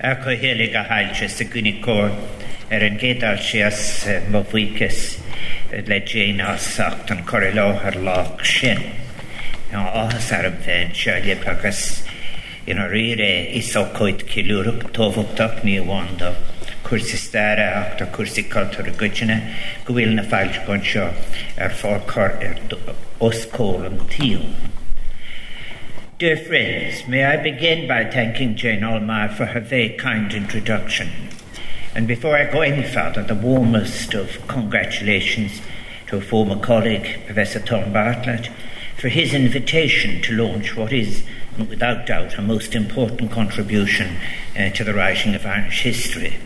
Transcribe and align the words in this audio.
Ako 0.00 0.32
heliga 0.32 0.80
halches 0.88 1.34
y 1.42 1.46
gwni 1.52 1.74
cor 1.84 2.06
er 2.72 2.86
yn 2.86 2.94
gedal 3.02 3.36
si 3.44 3.58
as 3.60 3.80
mofwycus 4.32 5.00
le 5.90 5.98
Jane 6.08 6.46
asacht 6.54 7.12
yn 7.12 7.20
corelo 7.28 7.66
ar 7.84 7.98
log 8.06 8.40
sin. 8.48 8.80
Ahas 9.76 10.30
ar 10.32 10.48
yn 10.48 10.56
fen 10.64 10.96
si 10.96 11.12
le 11.12 11.36
yn 12.70 12.80
o'r 12.86 12.96
ire 13.02 13.30
iso 13.60 13.84
coed 13.92 14.24
cilwrwg 14.32 14.88
tofwgtop 14.96 15.60
ni 15.68 15.76
wando 15.92 16.32
cwrsi 16.88 17.20
stara 17.20 17.68
ac 17.84 17.94
da 18.00 18.08
cwrsi 18.16 18.48
cultur 18.48 18.88
y 18.88 18.96
gwytina 19.04 19.36
gwyl 19.84 20.16
na 20.16 20.24
ffailch 20.32 20.64
gonsio 20.64 21.10
ar 21.60 21.76
ffordd 21.82 22.08
cor 22.08 22.38
er 22.40 22.56
osgol 23.28 23.90
yn 23.92 24.04
tîl. 24.16 24.46
Dear 26.20 26.36
friends, 26.36 27.08
may 27.08 27.24
I 27.24 27.38
begin 27.38 27.88
by 27.88 28.04
thanking 28.04 28.54
Jane 28.54 28.80
Ohlmeyer 28.80 29.34
for 29.34 29.46
her 29.46 29.60
very 29.60 29.88
kind 29.88 30.30
introduction. 30.34 31.08
And 31.94 32.06
before 32.06 32.36
I 32.36 32.44
go 32.44 32.60
any 32.60 32.86
further, 32.86 33.22
the 33.22 33.34
warmest 33.34 34.12
of 34.12 34.46
congratulations 34.46 35.62
to 36.08 36.18
a 36.18 36.20
former 36.20 36.60
colleague, 36.60 37.20
Professor 37.24 37.58
Tom 37.58 37.94
Bartlett, 37.94 38.50
for 38.98 39.08
his 39.08 39.32
invitation 39.32 40.20
to 40.20 40.34
launch 40.36 40.76
what 40.76 40.92
is, 40.92 41.22
without 41.56 42.04
doubt, 42.04 42.36
a 42.36 42.42
most 42.42 42.74
important 42.74 43.30
contribution 43.30 44.18
uh, 44.58 44.68
to 44.72 44.84
the 44.84 44.92
writing 44.92 45.34
of 45.34 45.46
Irish 45.46 45.80
history. 45.84 46.36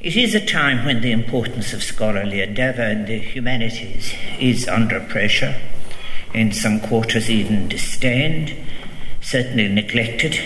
It 0.00 0.16
is 0.16 0.34
a 0.34 0.46
time 0.46 0.86
when 0.86 1.02
the 1.02 1.12
importance 1.12 1.74
of 1.74 1.82
scholarly 1.82 2.40
endeavour 2.40 2.84
in 2.84 3.04
the 3.04 3.18
humanities 3.18 4.14
is 4.40 4.66
under 4.66 4.98
pressure, 4.98 5.60
in 6.34 6.52
some 6.52 6.80
quarters 6.80 7.30
even 7.30 7.68
disdained, 7.68 8.54
certainly 9.20 9.68
neglected. 9.68 10.38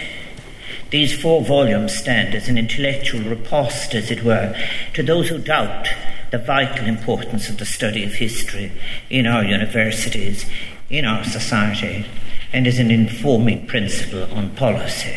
These 0.91 1.21
four 1.21 1.43
volumes 1.43 1.97
stand 1.97 2.35
as 2.35 2.49
an 2.49 2.59
intellectual 2.59 3.23
riposte, 3.23 3.95
as 3.95 4.11
it 4.11 4.25
were, 4.25 4.55
to 4.95 5.03
those 5.03 5.29
who 5.29 5.39
doubt 5.39 5.89
the 6.31 6.39
vital 6.39 6.87
importance 6.87 7.49
of 7.49 7.59
the 7.59 7.65
study 7.65 8.05
of 8.05 8.15
history 8.15 8.73
in 9.09 9.27
our 9.27 9.45
universities, 9.45 10.45
in 10.91 11.05
our 11.05 11.25
society, 11.25 12.07
and 12.53 12.67
as 12.67 12.79
an 12.79 12.91
informing 12.91 13.67
principle 13.67 14.25
on 14.35 14.51
policy. 14.51 15.17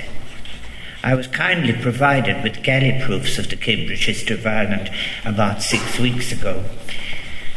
I 1.04 1.14
was 1.14 1.28
kindly 1.28 1.74
provided 1.74 2.42
with 2.44 2.64
galley 2.64 3.00
proofs 3.06 3.38
of 3.38 3.50
the 3.50 3.56
Cambridge 3.56 4.06
History 4.06 4.38
of 4.38 4.48
Ireland 4.48 4.90
about 5.24 5.62
six 5.62 6.00
weeks 6.00 6.32
ago. 6.32 6.64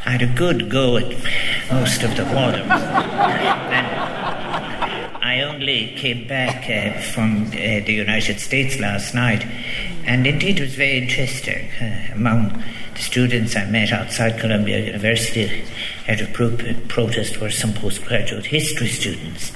I 0.04 0.10
had 0.10 0.22
a 0.22 0.26
good 0.26 0.70
go 0.70 0.96
at 0.96 1.14
most 1.70 2.02
of 2.02 2.16
the 2.16 2.24
and 2.24 2.72
I 5.22 5.42
only 5.42 5.94
came 5.96 6.26
back 6.26 6.64
uh, 6.70 6.98
from 7.00 7.48
uh, 7.48 7.50
the 7.50 7.92
United 7.92 8.40
States 8.40 8.78
last 8.78 9.14
night, 9.14 9.46
and 10.04 10.26
indeed 10.26 10.58
it 10.58 10.62
was 10.62 10.74
very 10.74 10.98
interesting. 10.98 11.68
Uh, 11.80 12.14
among 12.14 12.62
the 12.94 13.00
students 13.00 13.54
I 13.54 13.66
met 13.66 13.92
outside 13.92 14.40
Columbia 14.40 14.80
University 14.86 15.64
at 16.06 16.22
a 16.22 16.26
pro- 16.26 16.56
protest 16.88 17.38
were 17.40 17.50
some 17.50 17.74
postgraduate 17.74 18.46
history 18.46 18.88
students. 18.88 19.52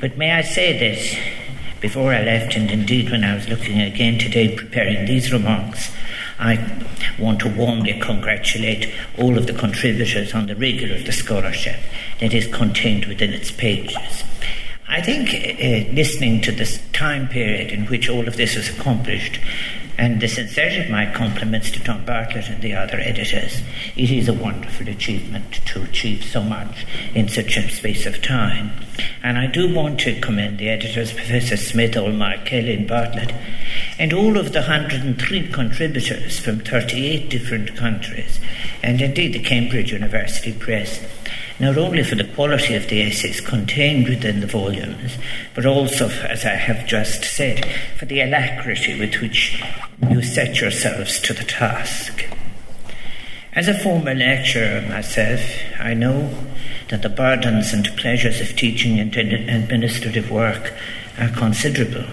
But 0.00 0.16
may 0.16 0.30
I 0.30 0.42
say 0.42 0.78
that 0.78 1.80
before 1.80 2.14
I 2.14 2.22
left, 2.22 2.54
and 2.54 2.70
indeed 2.70 3.10
when 3.10 3.24
I 3.24 3.34
was 3.34 3.48
looking 3.48 3.80
again 3.80 4.18
today 4.18 4.54
preparing 4.54 5.04
these 5.06 5.32
remarks, 5.32 5.90
I 6.38 6.86
want 7.18 7.40
to 7.40 7.48
warmly 7.48 7.98
congratulate 8.00 8.92
all 9.18 9.38
of 9.38 9.46
the 9.46 9.52
contributors 9.52 10.34
on 10.34 10.46
the 10.46 10.56
rigour 10.56 10.94
of 10.94 11.06
the 11.06 11.12
scholarship 11.12 11.76
that 12.20 12.34
is 12.34 12.46
contained 12.48 13.06
within 13.06 13.32
its 13.32 13.50
pages. 13.50 14.24
I 14.88 15.00
think 15.00 15.30
uh, 15.30 15.92
listening 15.92 16.40
to 16.42 16.52
this 16.52 16.80
time 16.92 17.28
period 17.28 17.70
in 17.70 17.86
which 17.86 18.08
all 18.08 18.28
of 18.28 18.36
this 18.36 18.56
was 18.56 18.68
accomplished 18.68 19.40
and 19.96 20.20
the 20.20 20.28
sincerity 20.28 20.80
of 20.80 20.90
my 20.90 21.10
compliments 21.12 21.70
to 21.70 21.82
Tom 21.82 22.04
Bartlett 22.04 22.48
and 22.48 22.62
the 22.62 22.74
other 22.74 22.98
editors. 22.98 23.62
It 23.96 24.10
is 24.10 24.28
a 24.28 24.32
wonderful 24.32 24.88
achievement 24.88 25.64
to 25.66 25.82
achieve 25.82 26.24
so 26.24 26.42
much 26.42 26.86
in 27.14 27.28
such 27.28 27.56
a 27.56 27.68
space 27.70 28.06
of 28.06 28.22
time. 28.22 28.72
And 29.22 29.38
I 29.38 29.46
do 29.46 29.72
want 29.72 30.00
to 30.00 30.20
commend 30.20 30.58
the 30.58 30.68
editors, 30.68 31.12
Professor 31.12 31.56
Smith, 31.56 31.92
Ohlmeyer, 31.92 32.44
Kelly, 32.44 32.74
and 32.74 32.88
Bartlett, 32.88 33.32
and 33.98 34.12
all 34.12 34.36
of 34.36 34.52
the 34.52 34.60
103 34.60 35.48
contributors 35.48 36.38
from 36.38 36.60
38 36.60 37.28
different 37.28 37.76
countries, 37.76 38.40
and 38.82 39.00
indeed 39.00 39.32
the 39.32 39.38
Cambridge 39.38 39.92
University 39.92 40.52
Press 40.52 41.00
not 41.60 41.78
only 41.78 42.02
for 42.02 42.16
the 42.16 42.24
quality 42.34 42.74
of 42.74 42.88
the 42.88 43.02
essays 43.02 43.40
contained 43.40 44.08
within 44.08 44.40
the 44.40 44.46
volumes, 44.46 45.16
but 45.54 45.64
also, 45.64 46.08
as 46.08 46.44
I 46.44 46.56
have 46.56 46.86
just 46.86 47.24
said, 47.24 47.64
for 47.96 48.06
the 48.06 48.20
alacrity 48.20 48.98
with 48.98 49.14
which 49.20 49.62
you 50.10 50.22
set 50.22 50.60
yourselves 50.60 51.20
to 51.20 51.32
the 51.32 51.44
task. 51.44 52.24
As 53.52 53.68
a 53.68 53.78
former 53.78 54.14
lecturer 54.14 54.82
myself, 54.88 55.40
I 55.78 55.94
know 55.94 56.34
that 56.88 57.02
the 57.02 57.08
burdens 57.08 57.72
and 57.72 57.96
pleasures 57.96 58.40
of 58.40 58.56
teaching 58.56 58.98
and 58.98 59.14
administrative 59.16 60.30
work 60.30 60.72
are 61.18 61.28
considerable. 61.28 62.06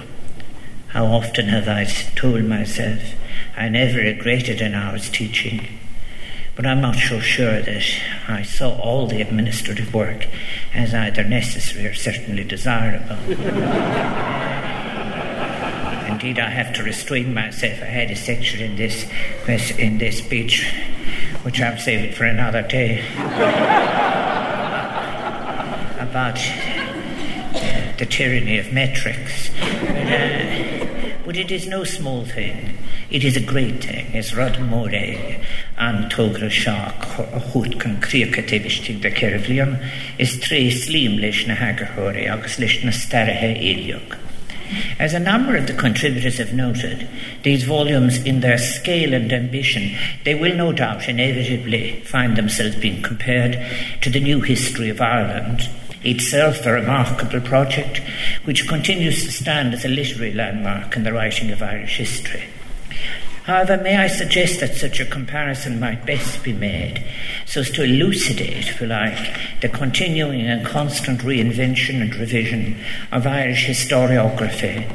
How 0.89 1.05
often 1.05 1.47
have 1.47 1.67
I 1.67 1.85
told 2.15 2.43
myself 2.43 3.15
I 3.57 3.69
never 3.69 3.97
regretted 3.97 4.61
an 4.61 4.75
hour's 4.75 5.09
teaching? 5.09 5.79
But 6.55 6.65
I'm 6.65 6.81
not 6.81 6.95
so 6.95 7.19
sure 7.19 7.61
that 7.61 7.83
I 8.27 8.43
saw 8.43 8.77
all 8.79 9.07
the 9.07 9.21
administrative 9.21 9.93
work 9.93 10.27
as 10.73 10.93
either 10.93 11.23
necessary 11.23 11.87
or 11.87 11.93
certainly 11.93 12.43
desirable. 12.43 13.17
Indeed, 16.11 16.39
I 16.39 16.49
have 16.49 16.73
to 16.75 16.83
restrain 16.83 17.33
myself. 17.33 17.81
I 17.81 17.85
had 17.85 18.11
a 18.11 18.15
section 18.15 18.59
in 18.59 18.75
this 18.75 19.05
in 19.79 19.97
this 19.97 20.19
speech, 20.19 20.71
which 21.43 21.59
I'm 21.61 21.79
saving 21.79 22.13
for 22.13 22.25
another 22.25 22.61
day, 22.61 22.99
about 25.99 26.37
uh, 27.55 27.93
the 27.97 28.05
tyranny 28.05 28.59
of 28.59 28.71
metrics. 28.71 29.49
But, 29.59 30.11
uh, 30.11 31.15
but 31.25 31.37
it 31.37 31.49
is 31.49 31.65
no 31.65 31.83
small 31.85 32.25
thing. 32.25 32.77
It 33.11 33.25
is 33.25 33.35
a 33.35 33.41
great 33.41 33.81
an 35.77 36.09
tógra 36.09 36.49
is 40.17 40.39
slím 40.71 41.19
na 41.45 41.55
agus 42.27 42.57
na. 42.57 44.17
As 44.97 45.13
a 45.13 45.19
number 45.19 45.57
of 45.57 45.67
the 45.67 45.73
contributors 45.73 46.37
have 46.37 46.53
noted, 46.53 47.05
these 47.43 47.65
volumes, 47.65 48.23
in 48.23 48.39
their 48.39 48.57
scale 48.57 49.13
and 49.13 49.33
ambition, 49.33 49.91
they 50.23 50.33
will 50.33 50.55
no 50.55 50.71
doubt 50.71 51.09
inevitably 51.09 51.99
find 52.05 52.37
themselves 52.37 52.77
being 52.77 53.01
compared 53.01 53.59
to 53.99 54.09
the 54.09 54.21
new 54.21 54.39
history 54.39 54.89
of 54.89 55.01
Ireland, 55.01 55.69
itself 56.05 56.65
a 56.65 56.71
remarkable 56.71 57.41
project 57.41 58.01
which 58.45 58.69
continues 58.69 59.25
to 59.25 59.33
stand 59.33 59.73
as 59.73 59.83
a 59.83 59.89
literary 59.89 60.31
landmark 60.31 60.95
in 60.95 61.03
the 61.03 61.11
writing 61.11 61.51
of 61.51 61.61
Irish 61.61 61.97
history. 61.97 62.43
However, 63.43 63.77
may 63.77 63.97
I 63.97 64.07
suggest 64.07 64.59
that 64.59 64.75
such 64.75 64.99
a 64.99 65.05
comparison 65.05 65.79
might 65.79 66.05
best 66.05 66.43
be 66.43 66.53
made 66.53 67.03
so 67.45 67.61
as 67.61 67.71
to 67.71 67.83
elucidate, 67.83 68.69
if 68.69 68.79
you 68.79 68.87
like, 68.87 69.61
the 69.61 69.69
continuing 69.69 70.41
and 70.41 70.65
constant 70.65 71.21
reinvention 71.21 72.01
and 72.01 72.15
revision 72.15 72.79
of 73.11 73.25
Irish 73.25 73.65
historiography 73.65 74.87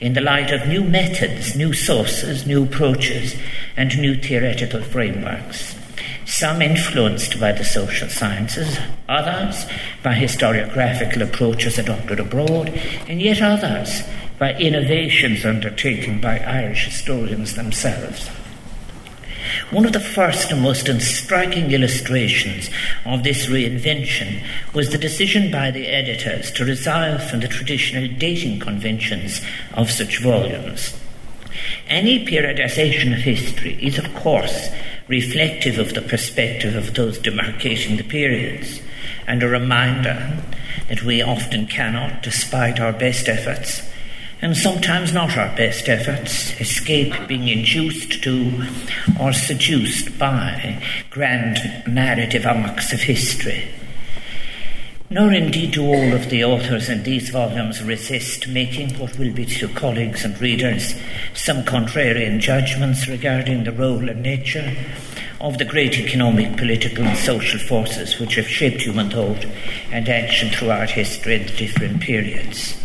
in 0.00 0.14
the 0.14 0.20
light 0.20 0.50
of 0.50 0.66
new 0.66 0.82
methods, 0.82 1.54
new 1.54 1.72
sources, 1.72 2.44
new 2.44 2.64
approaches, 2.64 3.36
and 3.76 3.96
new 3.98 4.16
theoretical 4.16 4.82
frameworks. 4.82 5.76
Some 6.26 6.60
influenced 6.60 7.38
by 7.38 7.52
the 7.52 7.64
social 7.64 8.08
sciences, 8.08 8.78
others 9.08 9.64
by 10.02 10.14
historiographical 10.14 11.22
approaches 11.22 11.78
adopted 11.78 12.18
abroad, 12.18 12.68
and 13.08 13.20
yet 13.22 13.42
others 13.42 14.02
by 14.42 14.54
innovations 14.54 15.46
undertaken 15.46 16.20
by 16.20 16.36
Irish 16.40 16.86
historians 16.86 17.54
themselves. 17.54 18.26
One 19.70 19.84
of 19.84 19.92
the 19.92 20.00
first 20.00 20.50
and 20.50 20.60
most 20.60 20.88
striking 21.00 21.70
illustrations 21.70 22.68
of 23.06 23.22
this 23.22 23.46
reinvention 23.46 24.42
was 24.74 24.90
the 24.90 24.98
decision 24.98 25.52
by 25.52 25.70
the 25.70 25.86
editors 25.86 26.50
to 26.54 26.64
resign 26.64 27.20
from 27.20 27.38
the 27.38 27.46
traditional 27.46 28.08
dating 28.18 28.58
conventions 28.58 29.42
of 29.74 29.92
such 29.92 30.20
volumes. 30.20 30.92
Any 31.86 32.26
periodization 32.26 33.12
of 33.12 33.20
history 33.20 33.78
is, 33.80 33.96
of 33.96 34.12
course, 34.12 34.70
reflective 35.06 35.78
of 35.78 35.94
the 35.94 36.02
perspective 36.02 36.74
of 36.74 36.94
those 36.94 37.16
demarcating 37.20 37.96
the 37.96 38.02
periods, 38.02 38.80
and 39.28 39.40
a 39.40 39.48
reminder 39.48 40.42
that 40.88 41.04
we 41.04 41.22
often 41.22 41.68
cannot, 41.68 42.24
despite 42.24 42.80
our 42.80 42.92
best 42.92 43.28
efforts, 43.28 43.91
and 44.42 44.56
sometimes 44.56 45.12
not 45.12 45.38
our 45.38 45.54
best 45.56 45.88
efforts, 45.88 46.60
escape 46.60 47.14
being 47.28 47.46
induced 47.46 48.22
to 48.24 48.66
or 49.20 49.32
seduced 49.32 50.18
by 50.18 50.82
grand 51.10 51.58
narrative 51.86 52.44
arcs 52.44 52.92
of 52.92 53.00
history. 53.00 53.68
nor 55.10 55.30
indeed 55.30 55.72
do 55.72 55.84
all 55.84 56.14
of 56.14 56.30
the 56.30 56.42
authors 56.42 56.88
in 56.88 57.02
these 57.02 57.28
volumes 57.28 57.82
resist 57.84 58.48
making 58.48 58.88
what 58.98 59.16
will 59.18 59.32
be 59.32 59.44
to 59.44 59.68
colleagues 59.68 60.24
and 60.24 60.40
readers 60.40 60.94
some 61.34 61.62
contrarian 61.64 62.40
judgments 62.40 63.06
regarding 63.06 63.62
the 63.62 63.72
role 63.72 64.08
and 64.08 64.22
nature 64.22 64.74
of 65.38 65.58
the 65.58 65.64
great 65.66 65.98
economic, 65.98 66.56
political, 66.56 67.04
and 67.04 67.18
social 67.18 67.60
forces 67.60 68.18
which 68.18 68.36
have 68.36 68.48
shaped 68.48 68.80
human 68.80 69.10
thought 69.10 69.44
and 69.90 70.08
action 70.08 70.48
throughout 70.48 70.88
history 70.88 71.34
in 71.34 71.46
the 71.46 71.56
different 71.56 72.00
periods. 72.00 72.81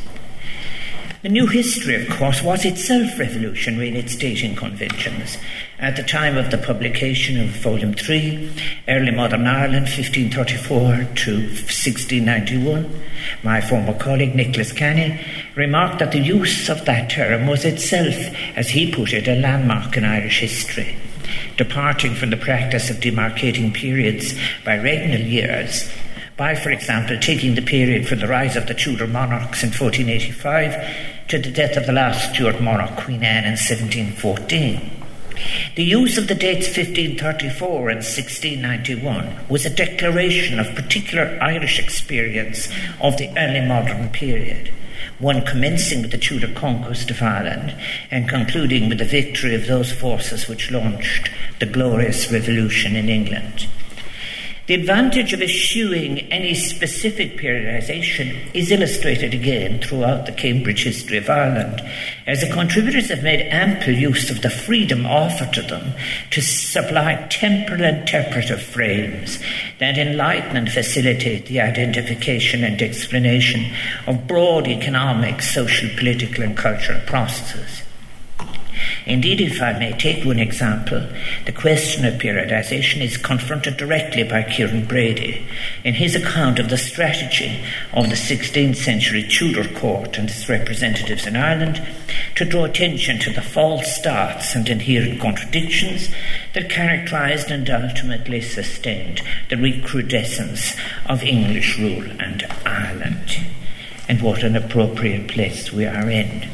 The 1.27 1.33
new 1.33 1.47
history, 1.47 2.01
of 2.01 2.09
course, 2.17 2.41
was 2.41 2.63
itself 2.63 3.19
revolutionary 3.19 3.89
in 3.89 3.97
its 3.97 4.15
dating 4.15 4.55
conventions. 4.55 5.37
At 5.77 5.97
the 5.97 6.03
time 6.03 6.37
of 6.37 6.51
the 6.51 6.57
publication 6.57 7.37
of 7.41 7.49
Volume 7.49 7.93
3, 7.93 8.49
Early 8.87 9.11
Modern 9.11 9.45
Ireland, 9.45 9.87
1534 9.87 11.15
to 11.25 11.35
1691, 11.35 13.01
my 13.43 13.59
former 13.59 13.93
colleague 13.95 14.35
Nicholas 14.35 14.71
Canny 14.71 15.19
remarked 15.55 15.99
that 15.99 16.13
the 16.13 16.19
use 16.19 16.69
of 16.69 16.85
that 16.85 17.09
term 17.09 17.45
was 17.45 17.65
itself, 17.65 18.15
as 18.55 18.69
he 18.69 18.89
put 18.89 19.11
it, 19.11 19.27
a 19.27 19.35
landmark 19.35 19.97
in 19.97 20.05
Irish 20.05 20.39
history. 20.39 20.95
Departing 21.57 22.15
from 22.15 22.29
the 22.29 22.37
practice 22.37 22.89
of 22.89 23.01
demarcating 23.01 23.73
periods 23.73 24.33
by 24.63 24.77
regnal 24.77 25.27
years, 25.29 25.91
by, 26.37 26.55
for 26.55 26.69
example, 26.69 27.17
taking 27.19 27.55
the 27.55 27.61
period 27.61 28.07
from 28.07 28.19
the 28.19 28.27
rise 28.27 28.55
of 28.55 28.67
the 28.67 28.75
Tudor 28.75 29.07
monarchs 29.07 29.63
in 29.63 29.71
1485 29.71 31.16
to 31.27 31.37
the 31.37 31.51
death 31.51 31.75
of 31.75 31.85
the 31.85 31.91
last 31.91 32.33
Stuart 32.33 32.61
monarch, 32.61 32.95
Queen 32.97 33.23
Anne, 33.23 33.43
in 33.43 33.57
1714. 33.57 34.97
The 35.75 35.83
use 35.83 36.17
of 36.17 36.27
the 36.27 36.35
dates 36.35 36.67
1534 36.67 37.89
and 37.89 37.97
1691 37.97 39.47
was 39.49 39.65
a 39.65 39.69
declaration 39.69 40.59
of 40.59 40.73
particular 40.73 41.37
Irish 41.41 41.79
experience 41.79 42.69
of 43.01 43.17
the 43.17 43.29
early 43.37 43.61
modern 43.61 44.09
period, 44.09 44.73
one 45.19 45.45
commencing 45.45 46.01
with 46.01 46.11
the 46.11 46.17
Tudor 46.17 46.51
conquest 46.53 47.11
of 47.11 47.21
Ireland 47.21 47.75
and 48.09 48.29
concluding 48.29 48.89
with 48.89 48.97
the 48.97 49.05
victory 49.05 49.53
of 49.53 49.67
those 49.67 49.91
forces 49.91 50.47
which 50.47 50.71
launched 50.71 51.29
the 51.59 51.65
glorious 51.65 52.31
revolution 52.31 52.95
in 52.95 53.09
England. 53.09 53.67
The 54.67 54.73
advantage 54.73 55.31
of 55.31 55.41
eschewing 55.41 56.29
any 56.29 56.53
specific 56.53 57.37
periodization 57.37 58.53
is 58.53 58.69
illustrated 58.69 59.33
again 59.33 59.79
throughout 59.79 60.25
the 60.25 60.33
Cambridge 60.33 60.83
history 60.83 61.19
of 61.19 61.29
Ireland, 61.29 61.81
as 62.25 62.41
the 62.41 62.51
contributors 62.51 63.07
have 63.07 63.23
made 63.23 63.47
ample 63.47 63.93
use 63.93 64.29
of 64.29 64.41
the 64.41 64.49
freedom 64.49 65.05
offered 65.05 65.53
to 65.53 65.61
them 65.61 65.93
to 66.31 66.41
supply 66.41 67.15
temporal 67.29 67.81
interpretive 67.81 68.61
frames 68.61 69.39
that 69.79 69.97
enlighten 69.97 70.57
and 70.57 70.69
facilitate 70.69 71.45
the 71.45 71.61
identification 71.61 72.65
and 72.65 72.81
explanation 72.81 73.73
of 74.05 74.27
broad 74.27 74.67
economic, 74.67 75.41
social, 75.41 75.87
political, 75.97 76.43
and 76.43 76.57
cultural 76.57 76.99
processes. 77.05 77.83
Indeed, 79.07 79.39
if 79.39 79.61
I 79.61 79.71
may 79.79 79.93
take 79.93 80.25
one 80.25 80.37
example, 80.37 81.01
the 81.45 81.53
question 81.53 82.03
of 82.03 82.15
periodization 82.15 82.99
is 82.99 83.15
confronted 83.15 83.77
directly 83.77 84.23
by 84.23 84.43
Ciaran 84.43 84.83
Brady 84.83 85.47
in 85.85 85.93
his 85.93 86.13
account 86.13 86.59
of 86.59 86.67
the 86.67 86.77
strategy 86.77 87.63
of 87.93 88.09
the 88.09 88.15
16th 88.15 88.75
century 88.75 89.23
Tudor 89.23 89.63
court 89.79 90.17
and 90.17 90.29
its 90.29 90.49
representatives 90.49 91.25
in 91.25 91.37
Ireland 91.37 91.81
to 92.35 92.43
draw 92.43 92.65
attention 92.65 93.17
to 93.19 93.31
the 93.31 93.41
false 93.41 93.95
starts 93.95 94.53
and 94.55 94.67
inherent 94.67 95.21
contradictions 95.21 96.09
that 96.53 96.69
characterized 96.69 97.49
and 97.49 97.69
ultimately 97.69 98.41
sustained 98.41 99.21
the 99.49 99.55
recrudescence 99.55 100.75
of 101.05 101.23
English 101.23 101.79
rule 101.79 102.03
and 102.19 102.45
Ireland 102.65 103.37
and 104.09 104.21
what 104.21 104.43
an 104.43 104.55
appropriate 104.55 105.27
place 105.27 105.71
we 105.71 105.85
are 105.85 106.09
in. 106.09 106.47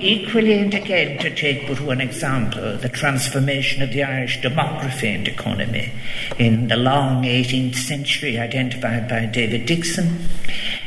Equally, 0.00 0.54
and 0.54 0.74
again, 0.74 1.18
to 1.18 1.34
take 1.34 1.66
but 1.66 1.80
one 1.80 2.00
example, 2.00 2.76
the 2.76 2.88
transformation 2.88 3.82
of 3.82 3.90
the 3.90 4.02
Irish 4.02 4.40
demography 4.40 5.14
and 5.14 5.26
economy 5.26 5.92
in 6.38 6.68
the 6.68 6.76
long 6.76 7.22
18th 7.22 7.76
century, 7.76 8.38
identified 8.38 9.08
by 9.08 9.26
David 9.26 9.66
Dickson 9.66 10.28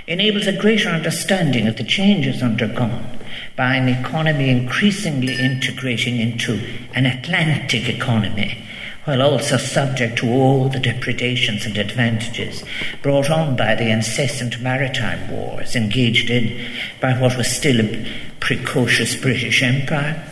enables 0.08 0.48
a 0.48 0.58
greater 0.58 0.90
understanding 0.90 1.68
of 1.68 1.78
the 1.78 1.84
changes 1.84 2.44
undergone 2.44 3.20
by 3.56 3.76
an 3.76 3.88
economy 3.88 4.50
increasingly 4.50 5.40
integrating 5.40 6.20
into 6.20 6.60
an 6.94 7.06
Atlantic 7.06 7.90
economy 7.90 8.62
while 9.06 9.22
also 9.22 9.56
subject 9.56 10.18
to 10.18 10.30
all 10.30 10.68
the 10.68 10.80
depredations 10.80 11.66
and 11.66 11.78
advantages 11.78 12.64
brought 13.02 13.30
on 13.30 13.56
by 13.56 13.76
the 13.76 13.90
incessant 13.90 14.60
maritime 14.60 15.30
wars 15.30 15.76
engaged 15.76 16.30
in 16.30 16.68
by 17.00 17.14
what 17.14 17.38
was 17.38 17.56
still 17.56 17.80
a 17.80 18.06
precocious 18.40 19.16
British 19.16 19.64
Empire, 19.64 20.24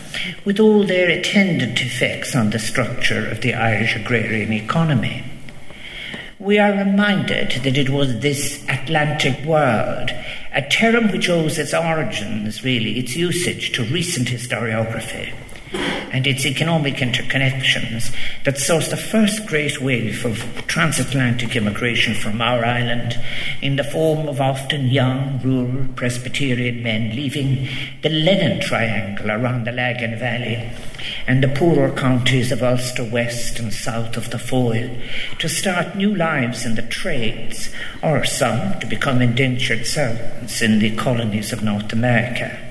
with 0.43 0.59
all 0.59 0.83
their 0.83 1.09
attendant 1.09 1.81
effects 1.81 2.35
on 2.35 2.49
the 2.49 2.59
structure 2.59 3.27
of 3.29 3.41
the 3.41 3.53
Irish 3.53 3.95
agrarian 3.95 4.53
economy. 4.53 5.23
We 6.39 6.59
are 6.59 6.73
reminded 6.73 7.51
that 7.63 7.77
it 7.77 7.89
was 7.89 8.19
this 8.19 8.63
Atlantic 8.67 9.45
world, 9.45 10.11
a 10.51 10.61
term 10.69 11.11
which 11.11 11.29
owes 11.29 11.57
its 11.57 11.73
origins, 11.73 12.63
really, 12.63 12.99
its 12.99 13.15
usage 13.15 13.71
to 13.73 13.83
recent 13.85 14.27
historiography 14.27 15.33
and 15.73 16.27
its 16.27 16.45
economic 16.45 16.95
interconnections 16.95 18.15
that 18.43 18.55
sourced 18.55 18.89
the 18.89 18.97
first 18.97 19.45
great 19.47 19.81
wave 19.81 20.25
of 20.25 20.37
transatlantic 20.67 21.55
immigration 21.55 22.13
from 22.13 22.41
our 22.41 22.63
island 22.63 23.19
in 23.61 23.75
the 23.75 23.83
form 23.83 24.27
of 24.27 24.39
often 24.39 24.87
young, 24.87 25.41
rural 25.43 25.87
Presbyterian 25.95 26.83
men 26.83 27.15
leaving 27.15 27.67
the 28.01 28.09
Linen 28.09 28.61
Triangle 28.61 29.31
around 29.31 29.65
the 29.65 29.71
Lagan 29.71 30.17
Valley 30.19 30.71
and 31.27 31.43
the 31.43 31.47
poorer 31.47 31.91
counties 31.91 32.51
of 32.51 32.63
Ulster 32.63 33.03
west 33.03 33.59
and 33.59 33.73
south 33.73 34.15
of 34.15 34.29
the 34.29 34.39
Foyle 34.39 34.89
to 35.39 35.49
start 35.49 35.95
new 35.95 36.15
lives 36.15 36.65
in 36.65 36.75
the 36.75 36.81
trades, 36.83 37.69
or 38.01 38.23
some 38.23 38.79
to 38.79 38.85
become 38.87 39.21
indentured 39.21 39.85
servants 39.85 40.61
in 40.61 40.79
the 40.79 40.95
colonies 40.95 41.51
of 41.51 41.63
North 41.63 41.91
America. 41.91 42.62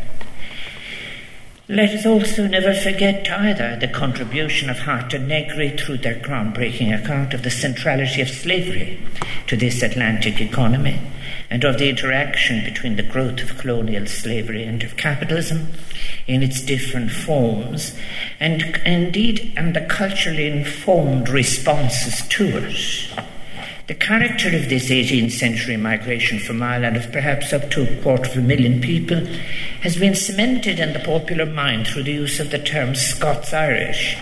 Let 1.68 1.90
us 1.90 2.04
also 2.04 2.48
never 2.48 2.74
forget 2.74 3.30
either 3.30 3.76
the 3.76 3.86
contribution 3.86 4.68
of 4.68 4.80
Hart 4.80 5.14
and 5.14 5.28
Negri 5.28 5.70
through 5.70 5.98
their 5.98 6.16
groundbreaking 6.16 6.92
account 6.92 7.34
of 7.34 7.44
the 7.44 7.50
centrality 7.50 8.20
of 8.20 8.28
slavery 8.28 8.98
to 9.46 9.56
this 9.56 9.80
Atlantic 9.80 10.40
economy 10.40 11.00
and 11.48 11.62
of 11.62 11.78
the 11.78 11.88
interaction 11.88 12.64
between 12.64 12.96
the 12.96 13.02
growth 13.04 13.40
of 13.42 13.58
colonial 13.58 14.06
slavery 14.06 14.64
and 14.64 14.82
of 14.82 14.96
capitalism 14.96 15.68
in 16.26 16.42
its 16.42 16.60
different 16.60 17.12
forms, 17.12 17.96
and 18.40 18.62
indeed 18.84 19.52
and 19.56 19.76
the 19.76 19.82
culturally 19.82 20.48
informed 20.48 21.28
responses 21.28 22.26
to 22.26 22.44
it. 22.56 23.31
The 23.92 23.98
character 23.98 24.48
of 24.56 24.70
this 24.70 24.88
18th 24.88 25.32
century 25.32 25.76
migration 25.76 26.38
from 26.38 26.62
Ireland 26.62 26.96
of 26.96 27.12
perhaps 27.12 27.52
up 27.52 27.70
to 27.72 27.82
a 27.82 28.02
quarter 28.02 28.30
of 28.30 28.38
a 28.38 28.40
million 28.40 28.80
people 28.80 29.22
has 29.82 29.98
been 29.98 30.14
cemented 30.14 30.80
in 30.80 30.94
the 30.94 30.98
popular 31.00 31.44
mind 31.44 31.86
through 31.86 32.04
the 32.04 32.12
use 32.12 32.40
of 32.40 32.50
the 32.50 32.58
term 32.58 32.94
Scots 32.94 33.52
Irish, 33.52 34.16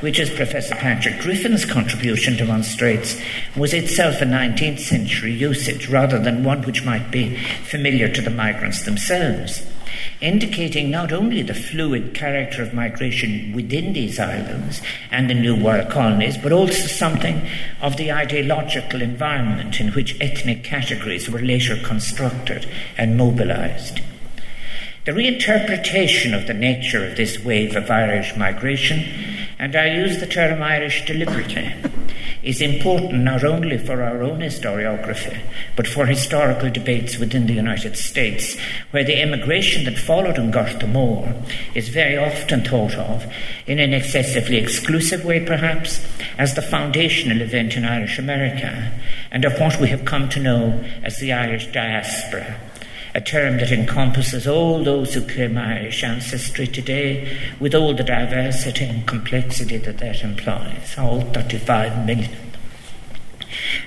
which, 0.00 0.18
as 0.18 0.30
Professor 0.30 0.74
Patrick 0.74 1.20
Griffin's 1.20 1.66
contribution 1.66 2.38
demonstrates, 2.38 3.20
was 3.54 3.74
itself 3.74 4.22
a 4.22 4.24
19th 4.24 4.80
century 4.80 5.34
usage 5.34 5.90
rather 5.90 6.18
than 6.18 6.42
one 6.42 6.62
which 6.62 6.86
might 6.86 7.10
be 7.10 7.36
familiar 7.64 8.08
to 8.08 8.22
the 8.22 8.30
migrants 8.30 8.86
themselves 8.86 9.66
indicating 10.20 10.90
not 10.90 11.12
only 11.12 11.42
the 11.42 11.54
fluid 11.54 12.14
character 12.14 12.62
of 12.62 12.74
migration 12.74 13.52
within 13.54 13.92
these 13.92 14.18
islands 14.18 14.82
and 15.10 15.28
the 15.28 15.34
New 15.34 15.56
World 15.56 15.90
colonies, 15.90 16.36
but 16.36 16.52
also 16.52 16.86
something 16.86 17.46
of 17.80 17.96
the 17.96 18.12
ideological 18.12 19.02
environment 19.02 19.80
in 19.80 19.88
which 19.92 20.20
ethnic 20.20 20.64
categories 20.64 21.30
were 21.30 21.40
later 21.40 21.76
constructed 21.82 22.66
and 22.96 23.16
mobilized. 23.16 24.00
The 25.06 25.12
reinterpretation 25.12 26.38
of 26.38 26.46
the 26.46 26.54
nature 26.54 27.04
of 27.04 27.16
this 27.16 27.42
wave 27.42 27.74
of 27.74 27.90
Irish 27.90 28.36
migration, 28.36 29.02
and 29.58 29.74
I 29.74 29.94
use 29.94 30.20
the 30.20 30.26
term 30.26 30.62
Irish 30.62 31.06
deliberately, 31.06 31.72
is 32.42 32.60
important 32.60 33.22
not 33.22 33.44
only 33.44 33.76
for 33.76 34.02
our 34.02 34.22
own 34.22 34.40
historiography, 34.40 35.38
but 35.76 35.86
for 35.86 36.06
historical 36.06 36.70
debates 36.70 37.18
within 37.18 37.46
the 37.46 37.52
United 37.52 37.96
States, 37.96 38.58
where 38.90 39.04
the 39.04 39.20
immigration 39.20 39.84
that 39.84 39.98
followed 39.98 40.38
on 40.38 40.50
Gorta 40.50 40.86
Mór 40.86 41.34
is 41.74 41.88
very 41.88 42.16
often 42.16 42.62
thought 42.62 42.94
of, 42.94 43.26
in 43.66 43.78
an 43.78 43.92
excessively 43.92 44.56
exclusive 44.56 45.24
way 45.24 45.44
perhaps, 45.44 46.06
as 46.38 46.54
the 46.54 46.62
foundational 46.62 47.42
event 47.42 47.76
in 47.76 47.84
Irish 47.84 48.18
America, 48.18 48.92
and 49.30 49.44
of 49.44 49.58
what 49.60 49.80
we 49.80 49.88
have 49.88 50.04
come 50.04 50.28
to 50.30 50.40
know 50.40 50.82
as 51.02 51.18
the 51.18 51.32
Irish 51.32 51.66
diaspora 51.72 52.69
a 53.14 53.20
term 53.20 53.56
that 53.58 53.72
encompasses 53.72 54.46
all 54.46 54.82
those 54.82 55.14
who 55.14 55.26
claim 55.26 55.58
Irish 55.58 56.04
ancestry 56.04 56.66
today, 56.66 57.36
with 57.58 57.74
all 57.74 57.94
the 57.94 58.04
diversity 58.04 58.84
and 58.84 59.06
complexity 59.06 59.78
that 59.78 59.98
that 59.98 60.22
implies, 60.22 60.96
all 60.96 61.20
35 61.20 62.06
million. 62.06 62.50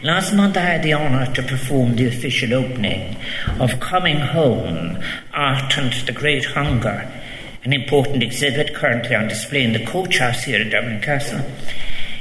Last 0.02 0.34
month 0.34 0.58
I 0.58 0.62
had 0.62 0.84
the 0.84 0.94
honour 0.94 1.34
to 1.34 1.44
perform 1.44 1.96
the 1.96 2.08
official 2.08 2.54
opening 2.54 3.16
of 3.60 3.80
Coming 3.80 4.20
Home 4.20 5.02
Art 5.34 5.78
and 5.78 5.94
the 5.94 6.12
Great 6.12 6.44
Hunger, 6.46 7.10
an 7.64 7.72
important 7.72 8.22
exhibit 8.22 8.76
currently 8.76 9.16
on 9.16 9.30
display 9.30 9.64
in 9.64 9.72
the 9.72 9.86
coach 9.86 10.18
house 10.18 10.44
here 10.44 10.62
at 10.62 10.72
Dublin 10.72 11.00
Castle. 11.00 11.40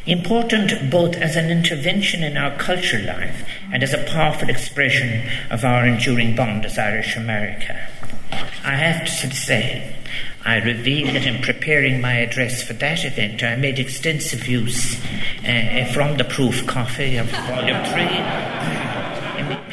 Important 0.07 0.91
both 0.91 1.15
as 1.17 1.37
an 1.37 1.51
intervention 1.51 2.25
in 2.25 2.37
our 2.37 2.57
cultural 2.59 3.05
life 3.05 3.47
and 3.73 3.83
as 3.83 3.95
a 3.95 4.05
powerful 4.05 4.49
expression 4.49 5.29
of 5.51 5.65
our 5.65 5.87
enduring 5.87 6.35
bond 6.35 6.65
as 6.65 6.77
Irish 6.77 7.17
America. 7.17 7.89
I 8.65 8.75
have 8.75 9.07
to 9.07 9.31
say, 9.33 9.95
I 10.45 10.57
reveal 10.57 11.13
that 11.13 11.25
in 11.25 11.41
preparing 11.41 12.01
my 12.01 12.15
address 12.15 12.65
for 12.65 12.73
that 12.75 13.05
event, 13.05 13.45
I 13.45 13.55
made 13.55 13.79
extensive 13.79 14.49
use 14.49 14.97
uh, 15.47 15.89
from 15.93 16.17
the 16.17 16.25
proof 16.25 16.67
copy 16.67 17.17
of 17.17 17.31
Volume 17.31 17.85
3. 17.85 18.92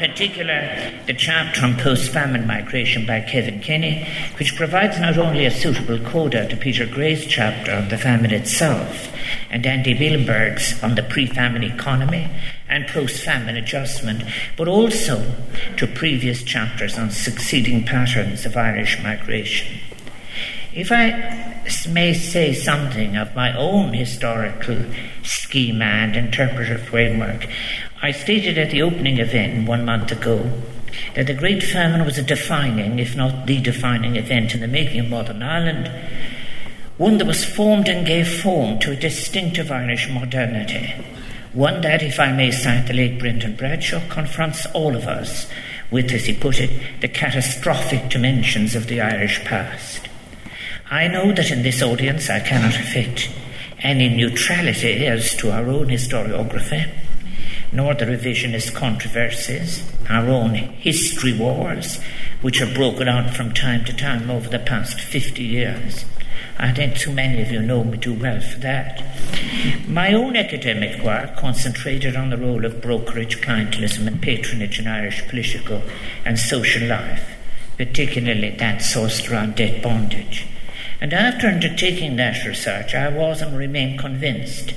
Particular, 0.00 0.90
the 1.06 1.12
chapter 1.12 1.62
on 1.62 1.76
post 1.76 2.10
famine 2.10 2.46
migration 2.46 3.04
by 3.04 3.20
Kevin 3.20 3.60
Kenny, 3.60 4.08
which 4.38 4.56
provides 4.56 4.98
not 4.98 5.18
only 5.18 5.44
a 5.44 5.50
suitable 5.50 5.98
coda 5.98 6.48
to 6.48 6.56
Peter 6.56 6.86
Gray's 6.86 7.26
chapter 7.26 7.74
on 7.74 7.90
the 7.90 7.98
famine 7.98 8.32
itself, 8.32 9.12
and 9.50 9.66
Andy 9.66 9.92
Bielenberg's 9.92 10.82
on 10.82 10.94
the 10.94 11.02
pre 11.02 11.26
famine 11.26 11.62
economy 11.62 12.30
and 12.66 12.88
post 12.88 13.22
famine 13.22 13.58
adjustment, 13.58 14.22
but 14.56 14.68
also 14.68 15.34
to 15.76 15.86
previous 15.86 16.42
chapters 16.42 16.96
on 16.96 17.10
succeeding 17.10 17.84
patterns 17.84 18.46
of 18.46 18.56
Irish 18.56 19.02
migration. 19.02 19.80
If 20.72 20.90
I 20.90 21.62
may 21.90 22.14
say 22.14 22.54
something 22.54 23.16
of 23.16 23.34
my 23.34 23.54
own 23.54 23.92
historical 23.92 24.78
schema 25.24 25.84
and 25.84 26.16
interpretive 26.16 26.82
framework, 26.82 27.46
I 28.02 28.12
stated 28.12 28.56
at 28.56 28.70
the 28.70 28.80
opening 28.80 29.18
event 29.18 29.68
one 29.68 29.84
month 29.84 30.10
ago 30.10 30.50
that 31.14 31.26
the 31.26 31.34
Great 31.34 31.62
Famine 31.62 32.06
was 32.06 32.16
a 32.16 32.22
defining, 32.22 32.98
if 32.98 33.14
not 33.14 33.46
the 33.46 33.60
defining 33.60 34.16
event 34.16 34.54
in 34.54 34.60
the 34.60 34.66
making 34.66 35.00
of 35.00 35.10
modern 35.10 35.42
Ireland, 35.42 35.90
one 36.96 37.18
that 37.18 37.26
was 37.26 37.44
formed 37.44 37.88
and 37.88 38.06
gave 38.06 38.40
form 38.42 38.78
to 38.78 38.92
a 38.92 38.96
distinctive 38.96 39.70
Irish 39.70 40.08
modernity, 40.08 40.94
one 41.52 41.82
that, 41.82 42.02
if 42.02 42.18
I 42.18 42.32
may 42.32 42.50
cite 42.50 42.86
the 42.86 42.94
late 42.94 43.18
Brendan 43.18 43.56
Bradshaw, 43.56 44.00
confronts 44.08 44.64
all 44.72 44.96
of 44.96 45.06
us 45.06 45.46
with, 45.90 46.10
as 46.12 46.24
he 46.24 46.32
put 46.32 46.58
it, 46.58 46.70
the 47.02 47.08
catastrophic 47.08 48.08
dimensions 48.08 48.74
of 48.74 48.86
the 48.86 49.02
Irish 49.02 49.44
past. 49.44 50.08
I 50.90 51.06
know 51.06 51.32
that 51.32 51.50
in 51.50 51.62
this 51.62 51.82
audience 51.82 52.30
I 52.30 52.40
cannot 52.40 52.76
affect 52.76 53.30
any 53.80 54.08
neutrality 54.08 55.06
as 55.06 55.34
to 55.36 55.50
our 55.50 55.68
own 55.68 55.88
historiography, 55.88 56.90
nor 57.72 57.94
the 57.94 58.04
revisionist 58.04 58.74
controversies, 58.74 59.84
our 60.08 60.28
own 60.28 60.54
history 60.54 61.36
wars, 61.36 62.00
which 62.42 62.58
have 62.58 62.74
broken 62.74 63.08
out 63.08 63.34
from 63.34 63.52
time 63.52 63.84
to 63.84 63.92
time 63.96 64.30
over 64.30 64.48
the 64.48 64.58
past 64.58 65.00
50 65.00 65.42
years. 65.42 66.04
I 66.58 66.72
think 66.72 66.96
too 66.96 67.12
many 67.12 67.40
of 67.40 67.50
you 67.50 67.62
know 67.62 67.84
me 67.84 67.96
too 67.96 68.14
well 68.14 68.40
for 68.40 68.58
that. 68.58 69.02
My 69.88 70.12
own 70.12 70.36
academic 70.36 71.02
work 71.02 71.36
concentrated 71.36 72.16
on 72.16 72.28
the 72.28 72.36
role 72.36 72.64
of 72.66 72.82
brokerage, 72.82 73.40
clientelism, 73.40 74.06
and 74.06 74.20
patronage 74.20 74.78
in 74.78 74.86
Irish 74.86 75.26
political 75.28 75.82
and 76.24 76.38
social 76.38 76.86
life, 76.86 77.36
particularly 77.78 78.50
that 78.50 78.80
sourced 78.80 79.30
around 79.30 79.56
debt 79.56 79.82
bondage. 79.82 80.46
And 81.00 81.14
after 81.14 81.46
undertaking 81.46 82.16
that 82.16 82.44
research, 82.44 82.94
I 82.94 83.08
was 83.08 83.40
and 83.40 83.56
remain 83.56 83.96
convinced 83.96 84.74